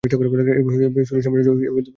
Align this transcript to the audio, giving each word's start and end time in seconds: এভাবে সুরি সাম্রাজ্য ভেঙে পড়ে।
এভাবে 0.03 1.01
সুরি 1.07 1.21
সাম্রাজ্য 1.21 1.49
ভেঙে 1.51 1.71
পড়ে। 1.73 1.89